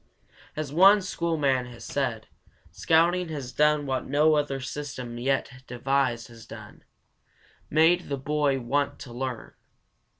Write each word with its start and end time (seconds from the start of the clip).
As 0.55 0.73
one 0.73 1.03
school 1.03 1.37
man 1.37 1.67
has 1.67 1.83
said, 1.85 2.27
"Scouting 2.71 3.29
has 3.29 3.51
done 3.51 3.85
what 3.85 4.07
no 4.07 4.33
other 4.33 4.59
system 4.59 5.19
yet 5.19 5.61
devised 5.67 6.27
has 6.29 6.47
done 6.47 6.83
made 7.69 8.09
the 8.09 8.17
boy 8.17 8.59
want 8.59 8.97
to 8.97 9.13
learn." 9.13 9.53